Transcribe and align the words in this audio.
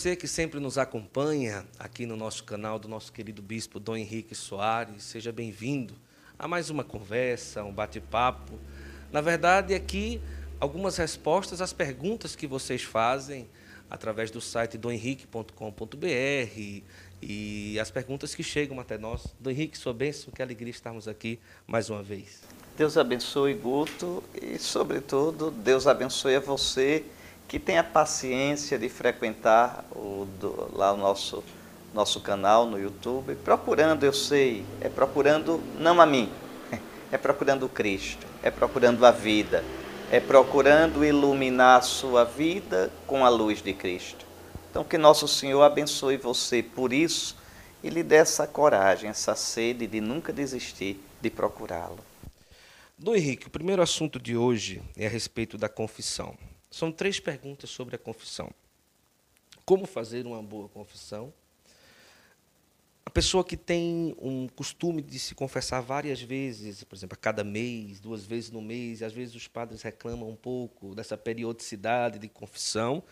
você 0.00 0.16
que 0.16 0.26
sempre 0.26 0.58
nos 0.58 0.78
acompanha 0.78 1.66
aqui 1.78 2.06
no 2.06 2.16
nosso 2.16 2.42
canal 2.44 2.78
do 2.78 2.88
nosso 2.88 3.12
querido 3.12 3.42
bispo 3.42 3.78
Dom 3.78 3.96
Henrique 3.96 4.34
Soares. 4.34 5.02
Seja 5.02 5.30
bem-vindo 5.30 5.92
a 6.38 6.48
mais 6.48 6.70
uma 6.70 6.82
conversa, 6.82 7.62
um 7.64 7.70
bate-papo. 7.70 8.58
Na 9.12 9.20
verdade, 9.20 9.74
aqui 9.74 10.18
algumas 10.58 10.96
respostas 10.96 11.60
às 11.60 11.74
perguntas 11.74 12.34
que 12.34 12.46
vocês 12.46 12.82
fazem 12.82 13.46
através 13.90 14.30
do 14.30 14.40
site 14.40 14.78
domhenrique.com.br 14.78 15.52
e 17.20 17.78
as 17.78 17.90
perguntas 17.90 18.34
que 18.34 18.42
chegam 18.42 18.80
até 18.80 18.96
nós. 18.96 19.26
Dom 19.38 19.50
Henrique, 19.50 19.76
sua 19.76 19.92
bênção, 19.92 20.32
que 20.32 20.40
alegria 20.40 20.70
estarmos 20.70 21.08
aqui 21.08 21.38
mais 21.66 21.90
uma 21.90 22.02
vez. 22.02 22.40
Deus 22.74 22.96
abençoe 22.96 23.52
Guto 23.52 24.24
e, 24.40 24.58
sobretudo, 24.58 25.50
Deus 25.50 25.86
abençoe 25.86 26.36
a 26.36 26.40
você 26.40 27.04
que 27.50 27.58
tenha 27.58 27.82
paciência 27.82 28.78
de 28.78 28.88
frequentar 28.88 29.84
o, 29.90 30.24
do, 30.38 30.70
lá 30.72 30.92
o 30.92 30.96
nosso, 30.96 31.42
nosso 31.92 32.20
canal 32.20 32.64
no 32.64 32.78
YouTube, 32.78 33.34
procurando, 33.34 34.04
eu 34.04 34.12
sei, 34.12 34.64
é 34.80 34.88
procurando 34.88 35.60
não 35.76 36.00
a 36.00 36.06
mim, 36.06 36.30
é 37.10 37.18
procurando 37.18 37.68
Cristo, 37.68 38.24
é 38.40 38.52
procurando 38.52 39.04
a 39.04 39.10
vida, 39.10 39.64
é 40.12 40.20
procurando 40.20 41.04
iluminar 41.04 41.80
a 41.80 41.82
sua 41.82 42.22
vida 42.22 42.88
com 43.04 43.26
a 43.26 43.28
luz 43.28 43.60
de 43.60 43.72
Cristo. 43.72 44.24
Então, 44.70 44.84
que 44.84 44.96
nosso 44.96 45.26
Senhor 45.26 45.60
abençoe 45.62 46.16
você 46.18 46.62
por 46.62 46.92
isso 46.92 47.36
e 47.82 47.90
lhe 47.90 48.04
dê 48.04 48.14
essa 48.14 48.46
coragem, 48.46 49.10
essa 49.10 49.34
sede 49.34 49.88
de 49.88 50.00
nunca 50.00 50.32
desistir 50.32 51.00
de 51.20 51.28
procurá-lo. 51.28 51.98
Dom 52.96 53.16
Henrique, 53.16 53.48
o 53.48 53.50
primeiro 53.50 53.82
assunto 53.82 54.20
de 54.20 54.36
hoje 54.36 54.80
é 54.96 55.06
a 55.06 55.10
respeito 55.10 55.58
da 55.58 55.68
confissão. 55.68 56.38
São 56.70 56.92
três 56.92 57.18
perguntas 57.18 57.70
sobre 57.70 57.96
a 57.96 57.98
confissão. 57.98 58.50
Como 59.64 59.86
fazer 59.86 60.26
uma 60.26 60.42
boa 60.42 60.68
confissão? 60.68 61.32
A 63.04 63.10
pessoa 63.10 63.42
que 63.42 63.56
tem 63.56 64.14
um 64.20 64.46
costume 64.46 65.02
de 65.02 65.18
se 65.18 65.34
confessar 65.34 65.80
várias 65.80 66.22
vezes, 66.22 66.84
por 66.84 66.94
exemplo, 66.94 67.18
a 67.18 67.20
cada 67.20 67.42
mês, 67.42 67.98
duas 67.98 68.24
vezes 68.24 68.52
no 68.52 68.62
mês, 68.62 69.02
às 69.02 69.12
vezes 69.12 69.34
os 69.34 69.48
padres 69.48 69.82
reclamam 69.82 70.28
um 70.28 70.36
pouco 70.36 70.94
dessa 70.94 71.16
periodicidade 71.16 72.20
de 72.20 72.28
confissão. 72.28 73.02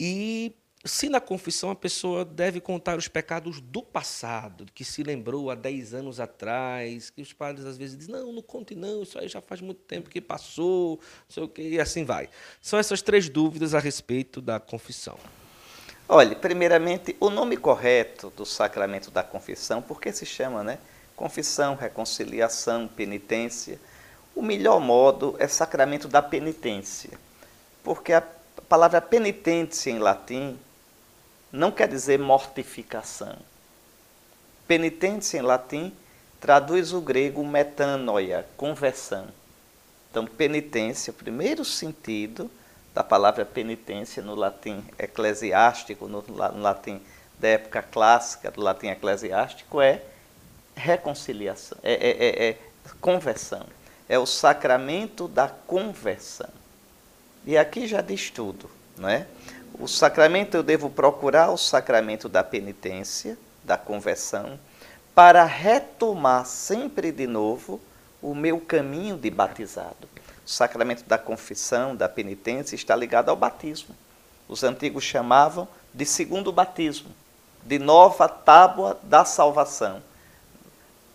E 0.00 0.54
se 0.84 1.08
na 1.08 1.18
confissão 1.18 1.70
a 1.70 1.74
pessoa 1.74 2.26
deve 2.26 2.60
contar 2.60 2.98
os 2.98 3.08
pecados 3.08 3.58
do 3.58 3.82
passado, 3.82 4.66
que 4.74 4.84
se 4.84 5.02
lembrou 5.02 5.50
há 5.50 5.54
10 5.54 5.94
anos 5.94 6.20
atrás, 6.20 7.08
que 7.08 7.22
os 7.22 7.32
padres 7.32 7.64
às 7.64 7.78
vezes 7.78 7.96
dizem, 7.96 8.14
não, 8.14 8.32
não 8.32 8.42
conte 8.42 8.74
não, 8.74 9.02
isso 9.02 9.18
aí 9.18 9.26
já 9.26 9.40
faz 9.40 9.62
muito 9.62 9.80
tempo 9.80 10.10
que 10.10 10.20
passou, 10.20 11.00
não 11.26 11.30
sei 11.30 11.42
o 11.42 11.48
quê, 11.48 11.62
e 11.62 11.80
assim 11.80 12.04
vai. 12.04 12.28
São 12.60 12.78
essas 12.78 13.00
três 13.00 13.30
dúvidas 13.30 13.74
a 13.74 13.78
respeito 13.78 14.42
da 14.42 14.60
confissão. 14.60 15.18
Olha, 16.06 16.36
primeiramente, 16.36 17.16
o 17.18 17.30
nome 17.30 17.56
correto 17.56 18.28
do 18.36 18.44
sacramento 18.44 19.10
da 19.10 19.22
confissão, 19.22 19.80
porque 19.80 20.12
se 20.12 20.26
chama, 20.26 20.62
né? 20.62 20.78
Confissão, 21.16 21.76
reconciliação, 21.76 22.86
penitência. 22.86 23.80
O 24.36 24.42
melhor 24.42 24.80
modo 24.80 25.34
é 25.38 25.48
sacramento 25.48 26.08
da 26.08 26.20
penitência, 26.20 27.18
porque 27.82 28.12
a 28.12 28.22
palavra 28.68 29.00
penitência 29.00 29.90
em 29.90 29.98
latim 29.98 30.58
não 31.54 31.70
quer 31.70 31.86
dizer 31.86 32.18
mortificação. 32.18 33.36
Penitência 34.66 35.38
em 35.38 35.42
latim 35.42 35.94
traduz 36.40 36.92
o 36.92 37.00
grego 37.00 37.46
metanoia, 37.46 38.44
conversão. 38.56 39.28
Então, 40.10 40.26
penitência, 40.26 41.12
o 41.12 41.14
primeiro 41.14 41.64
sentido 41.64 42.50
da 42.92 43.04
palavra 43.04 43.44
penitência 43.44 44.20
no 44.20 44.34
latim 44.34 44.84
eclesiástico, 44.98 46.08
no, 46.08 46.22
no 46.22 46.60
latim 46.60 47.00
da 47.38 47.48
época 47.48 47.82
clássica, 47.82 48.50
do 48.50 48.60
latim 48.60 48.88
eclesiástico, 48.88 49.80
é 49.80 50.02
reconciliação, 50.74 51.78
é, 51.84 51.92
é, 51.92 52.26
é, 52.26 52.48
é 52.48 52.58
conversão. 53.00 53.64
É 54.08 54.18
o 54.18 54.26
sacramento 54.26 55.28
da 55.28 55.48
conversão. 55.48 56.50
E 57.46 57.56
aqui 57.56 57.86
já 57.86 58.00
diz 58.00 58.30
tudo, 58.30 58.68
não 58.96 59.08
é? 59.08 59.26
O 59.78 59.88
sacramento 59.88 60.56
eu 60.56 60.62
devo 60.62 60.88
procurar 60.88 61.50
o 61.50 61.58
sacramento 61.58 62.28
da 62.28 62.44
penitência, 62.44 63.36
da 63.64 63.76
conversão, 63.76 64.58
para 65.14 65.44
retomar 65.44 66.46
sempre 66.46 67.10
de 67.10 67.26
novo 67.26 67.80
o 68.22 68.34
meu 68.34 68.60
caminho 68.60 69.16
de 69.16 69.30
batizado. 69.30 70.08
O 70.46 70.48
sacramento 70.48 71.04
da 71.04 71.18
confissão, 71.18 71.96
da 71.96 72.08
penitência, 72.08 72.76
está 72.76 72.94
ligado 72.94 73.30
ao 73.30 73.36
batismo. 73.36 73.94
Os 74.48 74.62
antigos 74.62 75.02
chamavam 75.02 75.66
de 75.92 76.06
segundo 76.06 76.52
batismo, 76.52 77.10
de 77.64 77.78
nova 77.78 78.28
tábua 78.28 78.98
da 79.02 79.24
salvação. 79.24 80.02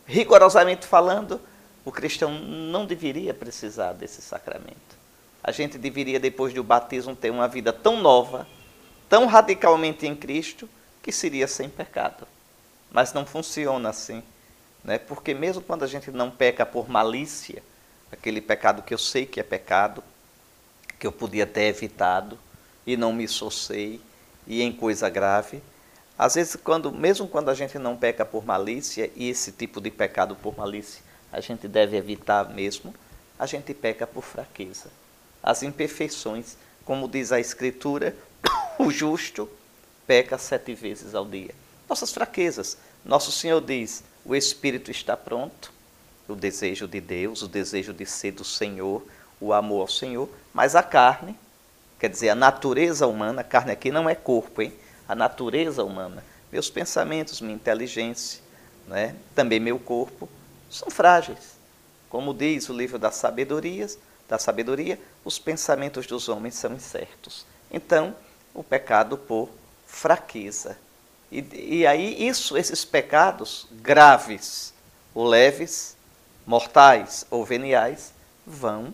Rigorosamente 0.05 0.85
falando, 0.85 1.39
o 1.85 1.91
cristão 1.91 2.31
não 2.31 2.85
deveria 2.85 3.33
precisar 3.33 3.93
desse 3.93 4.21
sacramento 4.21 4.98
a 5.43 5.51
gente 5.51 5.77
deveria, 5.77 6.19
depois 6.19 6.53
do 6.53 6.63
batismo, 6.63 7.15
ter 7.15 7.29
uma 7.29 7.47
vida 7.47 7.71
tão 7.71 8.01
nova, 8.01 8.47
tão 9.07 9.25
radicalmente 9.25 10.05
em 10.05 10.15
Cristo, 10.15 10.69
que 11.01 11.11
seria 11.11 11.47
sem 11.47 11.69
pecado. 11.69 12.27
Mas 12.91 13.13
não 13.13 13.25
funciona 13.25 13.89
assim. 13.89 14.21
Né? 14.83 14.97
Porque 14.97 15.33
mesmo 15.33 15.61
quando 15.61 15.83
a 15.83 15.87
gente 15.87 16.11
não 16.11 16.29
peca 16.29 16.65
por 16.65 16.89
malícia, 16.89 17.63
aquele 18.11 18.41
pecado 18.41 18.83
que 18.83 18.93
eu 18.93 18.97
sei 18.97 19.25
que 19.25 19.39
é 19.39 19.43
pecado, 19.43 20.03
que 20.99 21.07
eu 21.07 21.11
podia 21.11 21.47
ter 21.47 21.63
evitado 21.63 22.37
e 22.85 22.97
não 22.97 23.13
me 23.13 23.27
socei, 23.27 24.01
e 24.45 24.61
em 24.61 24.71
coisa 24.71 25.09
grave, 25.09 25.61
às 26.17 26.35
vezes, 26.35 26.57
quando, 26.57 26.91
mesmo 26.91 27.27
quando 27.27 27.49
a 27.49 27.53
gente 27.53 27.79
não 27.79 27.95
peca 27.95 28.25
por 28.25 28.45
malícia, 28.45 29.09
e 29.15 29.29
esse 29.29 29.53
tipo 29.53 29.79
de 29.79 29.89
pecado 29.89 30.35
por 30.35 30.57
malícia 30.57 31.01
a 31.31 31.39
gente 31.39 31.67
deve 31.67 31.95
evitar 31.95 32.49
mesmo, 32.49 32.93
a 33.37 33.45
gente 33.45 33.73
peca 33.73 34.05
por 34.05 34.23
fraqueza 34.23 34.89
as 35.41 35.63
imperfeições. 35.63 36.57
Como 36.85 37.07
diz 37.07 37.31
a 37.31 37.39
Escritura, 37.39 38.15
o 38.79 38.91
justo 38.91 39.49
peca 40.07 40.37
sete 40.37 40.73
vezes 40.73 41.13
ao 41.13 41.25
dia. 41.25 41.53
Nossas 41.87 42.11
fraquezas. 42.11 42.77
Nosso 43.05 43.31
Senhor 43.31 43.61
diz: 43.61 44.03
o 44.25 44.35
espírito 44.35 44.91
está 44.91 45.15
pronto, 45.15 45.71
o 46.27 46.35
desejo 46.35 46.87
de 46.87 46.99
Deus, 46.99 47.41
o 47.41 47.47
desejo 47.47 47.93
de 47.93 48.05
ser 48.05 48.31
do 48.31 48.43
Senhor, 48.43 49.03
o 49.39 49.53
amor 49.53 49.81
ao 49.81 49.87
Senhor, 49.87 50.29
mas 50.53 50.75
a 50.75 50.83
carne, 50.83 51.35
quer 51.99 52.09
dizer, 52.09 52.29
a 52.29 52.35
natureza 52.35 53.07
humana, 53.07 53.41
a 53.41 53.43
carne 53.43 53.71
aqui 53.71 53.91
não 53.91 54.09
é 54.09 54.15
corpo, 54.15 54.61
hein? 54.61 54.73
A 55.07 55.15
natureza 55.15 55.83
humana, 55.83 56.23
meus 56.51 56.69
pensamentos, 56.69 57.41
minha 57.41 57.55
inteligência, 57.55 58.41
né? 58.87 59.15
também 59.33 59.59
meu 59.59 59.79
corpo, 59.79 60.29
são 60.69 60.89
frágeis. 60.89 61.57
Como 62.09 62.33
diz 62.33 62.69
o 62.69 62.73
livro 62.73 62.99
das 62.99 63.15
sabedorias, 63.15 63.97
da 64.29 64.37
sabedoria, 64.37 64.99
os 65.25 65.39
pensamentos 65.39 66.05
dos 66.05 66.29
homens 66.29 66.53
são 66.53 66.73
incertos. 66.73 67.45
Então, 67.71 68.15
o 68.53 68.63
pecado 68.63 69.17
por 69.17 69.49
fraqueza. 69.85 70.77
E, 71.31 71.79
e 71.79 71.87
aí, 71.87 72.27
isso, 72.27 72.55
esses 72.55 72.85
pecados 72.85 73.67
graves 73.71 74.73
ou 75.13 75.25
leves, 75.25 75.97
mortais 76.45 77.25
ou 77.29 77.43
veniais, 77.43 78.13
vão 78.45 78.93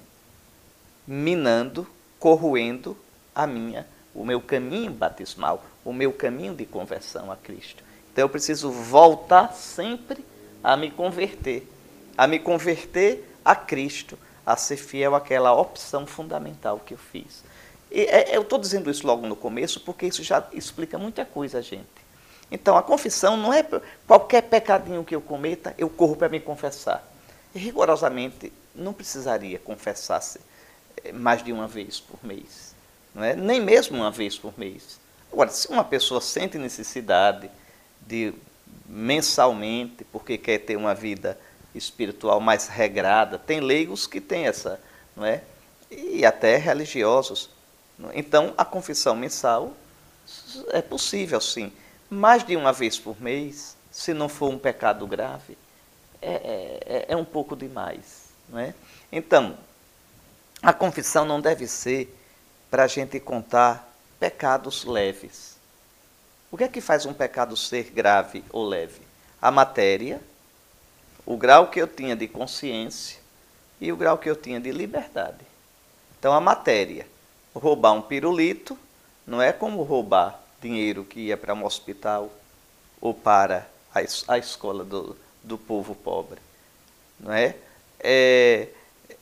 minando, 1.06 1.88
corroendo 2.18 2.98
a 3.34 3.46
minha, 3.46 3.86
o 4.14 4.26
meu 4.26 4.42
caminho 4.42 4.92
batismal, 4.92 5.64
o 5.84 5.94
meu 5.94 6.12
caminho 6.12 6.56
de 6.56 6.66
conversão 6.66 7.32
a 7.32 7.36
Cristo. 7.36 7.84
Então 8.12 8.24
eu 8.24 8.30
preciso 8.30 8.72
voltar 8.72 9.54
sempre 9.54 10.26
a 10.64 10.76
me 10.76 10.90
converter, 10.90 11.70
a 12.18 12.26
me 12.26 12.40
converter 12.40 13.38
a 13.44 13.56
Cristo, 13.56 14.18
a 14.46 14.56
ser 14.56 14.78
fiel 14.78 15.16
àquela 15.16 15.54
opção 15.54 16.06
fundamental 16.06 16.80
que 16.86 16.94
eu 16.94 16.98
fiz. 16.98 17.44
E, 17.92 18.02
é, 18.02 18.36
eu 18.36 18.42
estou 18.42 18.60
dizendo 18.60 18.92
isso 18.92 19.06
logo 19.08 19.26
no 19.26 19.36
começo 19.36 19.80
porque 19.82 20.06
isso 20.06 20.24
já 20.24 20.46
explica 20.54 20.98
muita 20.98 21.26
coisa 21.26 21.60
a 21.60 21.62
gente. 21.62 22.06
Então, 22.52 22.78
a 22.78 22.84
confissão 22.84 23.36
não 23.36 23.52
é 23.52 23.66
qualquer 24.06 24.44
pecadinho 24.44 25.04
que 25.04 25.16
eu 25.16 25.22
cometa, 25.22 25.74
eu 25.78 25.90
corro 25.90 26.16
para 26.16 26.30
me 26.30 26.40
confessar. 26.40 27.04
E, 27.54 27.60
rigorosamente, 27.60 28.52
não 28.76 28.94
precisaria 28.94 29.58
confessar-se 29.58 30.40
eh, 31.04 31.12
mais 31.12 31.44
de 31.44 31.52
uma 31.52 31.68
vez 31.68 32.00
por 32.00 32.24
mês. 32.24 32.76
Não 33.14 33.24
é? 33.24 33.36
Nem 33.36 33.60
mesmo 33.60 33.98
uma 33.98 34.12
vez 34.12 34.38
por 34.38 34.54
mês. 34.60 35.00
Agora, 35.32 35.50
se 35.50 35.68
uma 35.70 35.84
pessoa 35.84 36.22
sente 36.22 36.58
necessidade 36.58 37.50
de 38.06 38.34
mensalmente, 38.86 40.04
porque 40.06 40.38
quer 40.38 40.60
ter 40.60 40.76
uma 40.76 40.94
vida 40.94 41.38
espiritual 41.76 42.40
mais 42.40 42.68
regrada. 42.68 43.38
Tem 43.38 43.60
leigos 43.60 44.08
que 44.08 44.22
têm 44.22 44.48
essa, 44.48 44.80
não 45.16 45.26
é? 45.26 45.44
E 45.92 46.26
até 46.26 46.58
religiosos. 46.58 47.50
Então, 48.14 48.54
a 48.58 48.66
confissão 48.66 49.16
mensal 49.16 49.74
é 50.70 50.82
possível, 50.82 51.40
sim. 51.40 51.72
Mais 52.10 52.44
de 52.44 52.56
uma 52.56 52.74
vez 52.74 52.98
por 52.98 53.22
mês, 53.22 53.76
se 53.92 54.14
não 54.14 54.28
for 54.28 54.50
um 54.50 54.58
pecado 54.58 55.06
grave, 55.08 55.58
é, 56.22 56.34
é, 56.34 56.80
é, 56.86 57.06
é 57.10 57.16
um 57.16 57.26
pouco 57.26 57.56
demais. 57.56 58.26
Não 58.50 58.60
é? 58.60 58.74
Então, 59.12 59.58
a 60.62 60.74
confissão 60.74 61.26
não 61.26 61.40
deve 61.40 61.68
ser 61.68 62.14
para 62.70 62.84
a 62.84 62.88
gente 62.88 63.20
contar 63.20 63.94
pecados 64.20 64.84
leves. 64.84 65.56
O 66.52 66.58
que 66.58 66.64
é 66.64 66.68
que 66.68 66.82
faz 66.82 67.06
um 67.06 67.14
pecado 67.14 67.56
ser 67.56 67.92
grave 67.92 68.44
ou 68.50 68.66
leve? 68.66 69.02
A 69.42 69.52
matéria, 69.52 70.22
o 71.26 71.38
grau 71.38 71.68
que 71.68 71.82
eu 71.82 71.88
tinha 71.88 72.16
de 72.16 72.28
consciência 72.28 73.20
e 73.80 73.92
o 73.92 73.98
grau 73.98 74.18
que 74.18 74.30
eu 74.30 74.36
tinha 74.36 74.60
de 74.60 74.72
liberdade. 74.72 75.46
Então, 76.20 76.34
a 76.34 76.40
matéria, 76.40 77.08
roubar 77.54 77.94
um 77.94 78.02
pirulito, 78.02 78.78
não 79.26 79.42
é 79.42 79.52
como 79.52 79.84
roubar 79.84 80.40
dinheiro 80.62 81.04
que 81.04 81.20
ia 81.20 81.38
para 81.38 81.54
um 81.54 81.66
hospital 81.66 82.32
ou 83.02 83.14
para 83.14 83.68
a, 83.94 84.38
escola 84.38 84.84
do, 84.84 85.16
do 85.44 85.58
povo 85.58 85.96
pobre. 85.96 86.40
Não 87.20 87.32
é? 87.32 87.56
é, 88.00 88.68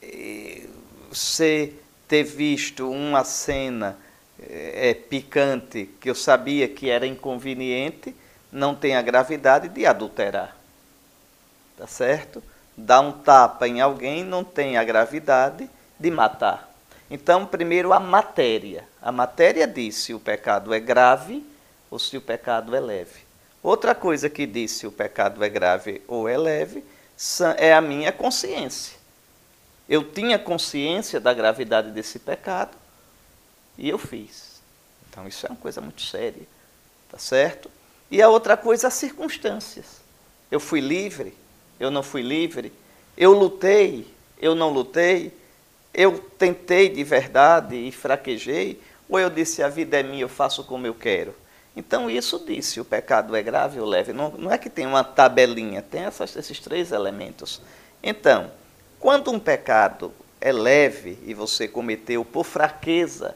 é 0.02 0.68
você 1.10 1.74
ter 2.08 2.24
visto 2.24 2.90
uma 2.90 3.24
cena 3.24 3.98
é, 4.50 4.90
é, 4.90 4.94
picante 4.94 5.90
que 6.02 6.10
eu 6.10 6.16
sabia 6.16 6.68
que 6.68 6.90
era 6.90 7.06
inconveniente, 7.06 8.16
não 8.52 8.76
tem 8.76 8.96
a 8.96 9.02
gravidade 9.02 9.70
de 9.70 9.86
adulterar. 9.86 10.56
Tá 11.78 11.88
certo? 11.88 12.44
Dar 12.76 13.02
um 13.02 13.12
tapa 13.12 13.68
em 13.68 13.82
alguém 13.82 14.24
não 14.24 14.44
tem 14.44 14.78
a 14.78 14.84
gravidade 14.84 15.70
de 16.00 16.12
matar. 16.12 16.72
Então, 17.10 17.46
primeiro 17.46 17.94
a 17.94 18.00
matéria. 18.00 18.88
A 19.02 19.12
matéria 19.12 19.68
diz 19.68 19.96
se 19.96 20.14
o 20.14 20.20
pecado 20.20 20.74
é 20.74 20.80
grave 20.80 21.46
ou 21.92 22.00
se 22.00 22.18
o 22.18 22.22
pecado 22.22 22.76
é 22.76 22.80
leve. 22.80 23.22
Outra 23.62 23.94
coisa 23.94 24.30
que 24.30 24.46
diz 24.46 24.72
se 24.72 24.88
o 24.88 24.92
pecado 24.92 25.44
é 25.44 25.50
grave 25.50 26.02
ou 26.08 26.28
é 26.28 26.38
leve 26.38 26.84
é 27.58 27.74
a 27.74 27.82
minha 27.82 28.12
consciência. 28.12 28.98
Eu 29.88 30.04
tinha 30.04 30.40
consciência 30.40 31.20
da 31.20 31.34
gravidade 31.34 31.92
desse 31.92 32.18
pecado 32.18 32.76
e 33.78 33.90
eu 33.90 33.98
fiz. 33.98 34.62
Então 35.10 35.28
isso 35.28 35.46
é 35.46 35.50
uma 35.50 35.56
coisa 35.56 35.80
muito 35.80 36.02
séria, 36.02 36.48
tá 37.10 37.20
certo? 37.20 37.70
E 38.10 38.22
a 38.22 38.30
outra 38.30 38.58
coisa, 38.58 38.88
as 38.88 38.94
circunstâncias. 38.96 40.02
Eu 40.50 40.60
fui 40.60 40.80
livre, 40.80 41.38
eu 41.84 41.92
não 41.92 42.04
fui 42.04 42.22
livre, 42.22 42.72
eu 43.18 43.34
lutei, 43.34 44.08
eu 44.40 44.56
não 44.56 44.70
lutei, 44.70 45.32
eu 45.94 46.18
tentei 46.38 46.90
de 46.90 47.04
verdade 47.04 47.76
e 47.76 47.92
fraquejei, 47.92 48.82
ou 49.08 49.20
eu 49.20 49.30
disse 49.30 49.62
a 49.62 49.70
vida 49.70 50.00
é 50.00 50.04
minha, 50.04 50.24
eu 50.24 50.30
faço 50.30 50.64
como 50.64 50.88
eu 50.88 50.94
quero. 50.94 51.36
Então 51.76 52.10
isso 52.10 52.44
disse, 52.46 52.80
o 52.80 52.86
pecado 52.86 53.36
é 53.36 53.42
grave 53.42 53.80
ou 53.80 53.86
leve. 53.86 54.14
Não, 54.14 54.32
não 54.32 54.52
é 54.52 54.58
que 54.58 54.70
tem 54.70 54.86
uma 54.86 55.04
tabelinha, 55.04 55.82
tem 55.82 56.04
essas, 56.04 56.36
esses 56.36 56.60
três 56.60 56.92
elementos. 56.92 57.62
Então, 58.02 58.52
quando 59.00 59.32
um 59.32 59.40
pecado 59.40 60.14
é 60.40 60.52
leve 60.52 61.18
e 61.26 61.34
você 61.34 61.68
cometeu 61.68 62.24
por 62.24 62.44
fraqueza, 62.44 63.36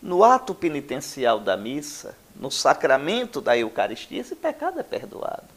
no 0.00 0.22
ato 0.22 0.54
penitencial 0.54 1.40
da 1.40 1.56
missa, 1.56 2.16
no 2.36 2.50
sacramento 2.50 3.40
da 3.40 3.56
Eucaristia, 3.56 4.20
esse 4.20 4.36
pecado 4.36 4.78
é 4.78 4.82
perdoado. 4.82 5.53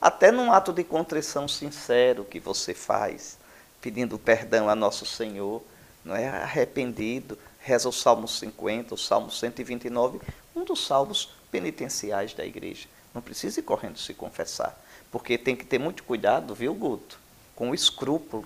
Até 0.00 0.30
num 0.30 0.52
ato 0.52 0.72
de 0.72 0.84
contrição 0.84 1.48
sincero 1.48 2.24
que 2.24 2.38
você 2.38 2.72
faz, 2.72 3.36
pedindo 3.80 4.16
perdão 4.16 4.68
a 4.68 4.74
Nosso 4.76 5.04
Senhor, 5.04 5.60
não 6.04 6.14
é 6.14 6.28
arrependido, 6.28 7.36
reza 7.58 7.88
o 7.88 7.92
Salmo 7.92 8.28
50, 8.28 8.94
o 8.94 8.98
Salmo 8.98 9.30
129, 9.30 10.20
um 10.54 10.64
dos 10.64 10.86
salmos 10.86 11.30
penitenciais 11.50 12.32
da 12.32 12.46
igreja. 12.46 12.86
Não 13.12 13.20
precisa 13.20 13.58
ir 13.58 13.64
correndo 13.64 13.98
se 13.98 14.14
confessar, 14.14 14.78
porque 15.10 15.36
tem 15.36 15.56
que 15.56 15.64
ter 15.64 15.80
muito 15.80 16.04
cuidado, 16.04 16.54
viu, 16.54 16.72
Guto, 16.74 17.18
com 17.56 17.70
o 17.70 17.74
escrúpulo, 17.74 18.44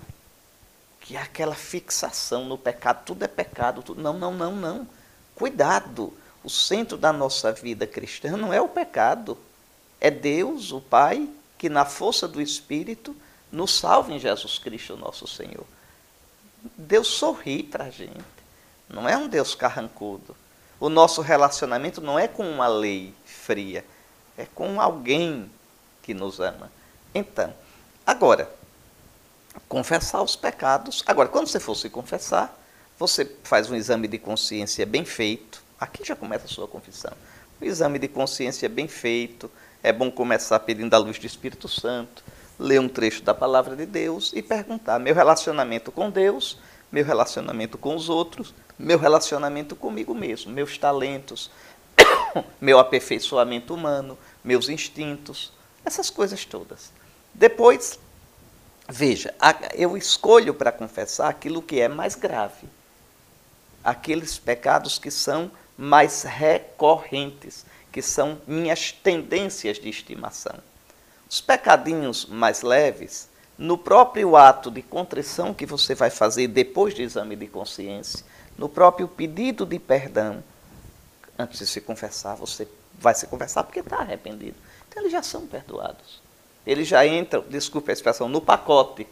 que 1.02 1.16
é 1.16 1.20
aquela 1.20 1.55
fixação 1.55 2.46
no 2.46 2.56
pecado, 2.56 3.05
tudo 3.05 3.25
é 3.25 3.28
pecado, 3.28 3.82
tudo... 3.82 4.00
não, 4.00 4.14
não, 4.14 4.32
não, 4.32 4.56
não. 4.56 4.88
Cuidado, 5.34 6.14
o 6.43 6.48
centro 6.48 6.96
da 6.96 7.12
nossa 7.12 7.52
vida 7.52 7.87
cristã 7.87 8.38
não 8.38 8.55
é 8.55 8.60
o 8.60 8.69
pecado, 8.69 9.37
é 10.00 10.10
Deus, 10.10 10.72
o 10.72 10.81
Pai, 10.81 11.28
que 11.62 11.68
na 11.68 11.84
força 11.84 12.26
do 12.26 12.42
Espírito 12.42 13.14
nos 13.52 13.78
salva 13.78 14.12
em 14.12 14.18
Jesus 14.18 14.58
Cristo, 14.58 14.96
nosso 14.96 15.28
Senhor. 15.28 15.64
Deus 16.76 17.06
sorri 17.06 17.62
para 17.62 17.84
a 17.84 17.90
gente. 17.90 18.18
Não 18.88 19.08
é 19.08 19.16
um 19.16 19.28
Deus 19.28 19.54
carrancudo. 19.54 20.34
O 20.80 20.88
nosso 20.88 21.20
relacionamento 21.20 22.00
não 22.00 22.18
é 22.18 22.26
com 22.26 22.42
uma 22.50 22.66
lei 22.66 23.14
fria, 23.24 23.84
é 24.36 24.44
com 24.44 24.80
alguém 24.80 25.48
que 26.02 26.12
nos 26.12 26.40
ama. 26.40 26.68
Então, 27.14 27.54
agora, 28.04 28.52
confessar 29.68 30.20
os 30.20 30.34
pecados. 30.34 31.04
Agora, 31.06 31.28
quando 31.28 31.46
você 31.46 31.60
for 31.60 31.76
se 31.76 31.88
confessar, 31.88 32.60
você 32.98 33.24
faz 33.44 33.70
um 33.70 33.76
exame 33.76 34.08
de 34.08 34.18
consciência 34.18 34.84
bem 34.84 35.04
feito. 35.04 35.62
Aqui 35.78 36.04
já 36.04 36.16
começa 36.16 36.46
a 36.46 36.48
sua 36.48 36.66
confissão. 36.66 37.12
Um 37.60 37.64
exame 37.64 38.00
de 38.00 38.08
consciência 38.08 38.68
bem 38.68 38.88
feito. 38.88 39.48
É 39.82 39.93
bom 39.93 40.11
começar 40.11 40.61
pedindo 40.61 40.94
a 40.94 40.99
luz 40.99 41.19
do 41.19 41.26
Espírito 41.26 41.69
Santo 41.69 42.23
ler 42.58 42.81
um 42.81 42.88
trecho 42.88 43.23
da 43.23 43.34
palavra 43.34 43.75
de 43.75 43.84
Deus 43.84 44.32
e 44.34 44.43
perguntar: 44.43 44.99
meu 44.99 45.14
relacionamento 45.14 45.90
com 45.90 46.11
Deus, 46.11 46.58
meu 46.90 47.05
relacionamento 47.05 47.76
com 47.76 47.96
os 47.96 48.08
outros, 48.08 48.55
meu 48.79 48.99
relacionamento 48.99 49.75
comigo 49.75 50.14
mesmo, 50.14 50.52
meus 50.52 50.79
talentos, 50.79 51.50
meu 52.61 52.79
aperfeiçoamento 52.79 53.75
humano, 53.75 54.17
meus 54.44 54.69
instintos, 54.69 55.52
essas 55.84 56.11
coisas 56.11 56.44
todas. 56.44 56.93
Depois, 57.34 57.99
veja, 58.88 59.34
eu 59.75 59.96
escolho 59.96 60.55
para 60.55 60.70
confessar 60.70 61.29
aquilo 61.29 61.62
que 61.62 61.81
é 61.81 61.88
mais 61.88 62.14
grave, 62.14 62.69
aqueles 63.82 64.38
pecados 64.38 64.99
que 64.99 65.11
são 65.11 65.50
mais 65.76 66.23
recorrentes, 66.23 67.64
que 67.92 68.00
são 68.00 68.40
minhas 68.46 68.90
tendências 68.90 69.78
de 69.78 69.88
estimação. 69.88 70.56
Os 71.28 71.40
pecadinhos 71.40 72.26
mais 72.26 72.62
leves, 72.62 73.28
no 73.58 73.76
próprio 73.76 74.34
ato 74.34 74.70
de 74.70 74.82
contrição 74.82 75.52
que 75.52 75.66
você 75.66 75.94
vai 75.94 76.10
fazer 76.10 76.48
depois 76.48 76.94
do 76.94 77.02
exame 77.02 77.36
de 77.36 77.46
consciência, 77.46 78.24
no 78.56 78.68
próprio 78.68 79.06
pedido 79.06 79.66
de 79.66 79.78
perdão, 79.78 80.42
antes 81.38 81.58
de 81.58 81.66
se 81.66 81.80
confessar, 81.80 82.34
você 82.34 82.66
vai 82.98 83.14
se 83.14 83.26
confessar 83.26 83.62
porque 83.64 83.80
está 83.80 83.98
arrependido. 83.98 84.56
Então 84.88 85.02
eles 85.02 85.12
já 85.12 85.22
são 85.22 85.46
perdoados. 85.46 86.22
Eles 86.67 86.88
já 86.88 87.06
entram, 87.06 87.44
desculpe 87.48 87.90
a 87.90 87.94
expressão, 87.94 88.28
no 88.28 88.40
pacote. 88.40 89.06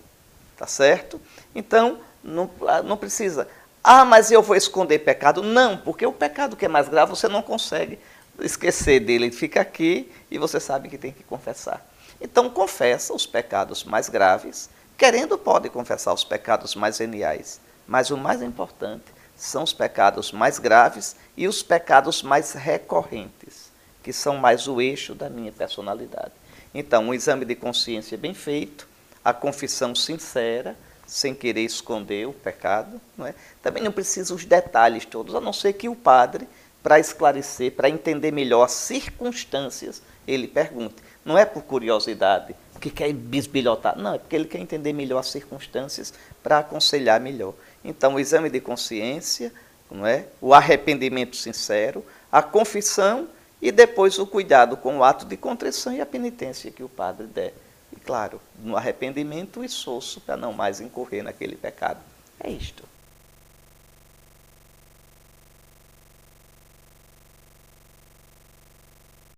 Tá 0.57 0.66
certo? 0.66 1.21
Então, 1.55 1.99
não, 2.23 2.50
ah, 2.69 2.83
não 2.83 2.97
precisa. 2.97 3.49
Ah, 3.83 4.05
mas 4.05 4.31
eu 4.31 4.43
vou 4.43 4.55
esconder 4.55 4.99
pecado. 4.99 5.43
Não, 5.43 5.78
porque 5.78 6.05
o 6.05 6.12
pecado 6.12 6.55
que 6.55 6.66
é 6.66 6.69
mais 6.69 6.88
grave 6.88 7.11
você 7.11 7.28
não 7.28 7.40
consegue 7.40 7.99
esquecer 8.42 9.00
dele. 9.00 9.26
Ele 9.26 9.32
fica 9.32 9.61
aqui 9.61 10.11
e 10.30 10.38
você 10.38 10.59
sabe 10.61 10.88
que 10.88 10.99
tem 10.99 11.12
que 11.12 11.23
confessar. 11.23 11.87
Então 12.20 12.50
confessa 12.50 13.14
os 13.14 13.26
pecados 13.26 13.85
mais 13.85 14.09
graves, 14.09 14.68
querendo 14.97 15.38
pode 15.38 15.70
confessar 15.70 16.12
os 16.12 16.25
pecados 16.25 16.75
mais 16.75 16.97
geniais, 16.97 17.61
mas 17.87 18.11
o 18.11 18.16
mais 18.16 18.42
importante 18.42 19.04
são 19.37 19.62
os 19.62 19.73
pecados 19.73 20.32
mais 20.32 20.59
graves 20.59 21.16
e 21.35 21.49
os 21.49 21.62
pecados 21.62 22.23
mais 22.23 22.52
recorrentes, 22.52 23.73
que 24.02 24.12
são 24.12 24.37
mais 24.37 24.68
o 24.68 24.80
eixo 24.80 25.14
da 25.14 25.30
minha 25.30 25.50
personalidade. 25.50 26.32
Então, 26.75 27.04
um 27.04 27.14
exame 27.14 27.47
de 27.47 27.54
consciência 27.54 28.18
bem 28.18 28.35
feito, 28.35 28.87
a 29.25 29.32
confissão 29.32 29.94
sincera, 29.94 30.76
sem 31.06 31.35
querer 31.35 31.62
esconder 31.62 32.28
o 32.28 32.32
pecado, 32.32 33.00
não 33.16 33.26
é? 33.26 33.35
Também 33.62 33.82
não 33.82 33.90
precisa 33.90 34.32
os 34.32 34.44
detalhes 34.44 35.04
todos, 35.04 35.35
a 35.35 35.40
não 35.40 35.52
ser 35.52 35.73
que 35.73 35.88
o 35.88 35.97
padre, 35.97 36.47
para 36.83 36.99
esclarecer, 36.99 37.73
para 37.73 37.89
entender 37.89 38.31
melhor 38.31 38.65
as 38.65 38.73
circunstâncias, 38.73 40.03
ele 40.27 40.49
pergunte. 40.49 40.97
Não 41.25 41.37
é 41.37 41.45
por 41.45 41.63
curiosidade, 41.63 42.55
que 42.81 42.91
quer 42.91 43.13
bisbilhotar. 43.13 43.99
Não, 43.99 44.15
é 44.15 44.19
porque 44.19 44.35
ele 44.35 44.47
quer 44.47 44.59
entender 44.59 44.93
melhor 44.93 45.19
as 45.19 45.29
circunstâncias 45.29 46.15
para 46.43 46.59
aconselhar 46.59 47.21
melhor. 47.21 47.55
Então, 47.85 48.15
o 48.15 48.21
exame 48.21 48.49
de 48.49 48.61
consciência, 48.61 49.53
não 49.91 50.07
é? 50.07 50.27
o 50.41 50.55
arrependimento 50.55 51.37
sincero, 51.37 52.05
a 52.33 52.43
confissão 52.43 53.29
e 53.61 53.71
depois 53.71 54.19
o 54.19 54.27
cuidado 54.27 54.77
com 54.77 54.99
o 54.99 55.05
ato 55.05 55.27
de 55.27 55.37
contrição 55.37 55.93
e 55.93 56.01
a 56.01 56.07
penitência 56.07 56.71
que 56.71 56.83
o 56.83 56.89
padre 56.89 57.27
der. 57.27 57.53
E, 57.93 57.97
claro, 57.97 58.41
no 58.63 58.77
arrependimento, 58.77 59.61
o 59.61 59.65
esforço 59.65 60.21
para 60.21 60.37
não 60.37 60.53
mais 60.53 60.81
incorrer 60.81 61.23
naquele 61.23 61.57
pecado. 61.57 62.01
É 62.39 62.51
isto. 62.51 62.85